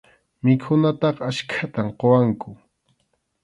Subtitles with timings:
[0.43, 2.51] Mikhunataqa achkatam quwaqku.